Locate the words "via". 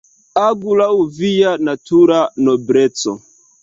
1.19-1.53